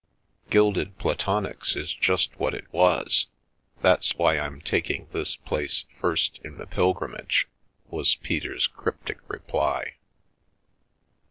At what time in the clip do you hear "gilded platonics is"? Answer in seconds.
0.49-1.93